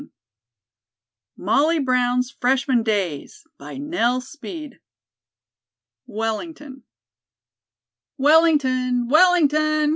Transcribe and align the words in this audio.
152 1.35 1.43
Molly 1.45 1.77
Brown's 1.79 2.31
Freshman 2.31 2.81
Days 2.81 3.43
CHAPTER 3.59 4.73
I. 4.75 4.79
WELLINGTON. 6.07 6.83
"Wellington! 8.17 9.07
Wellington!" 9.07 9.89